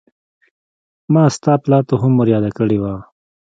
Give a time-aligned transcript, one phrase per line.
[1.13, 2.93] ما ستا پلار ته هم ور ياده کړې وه.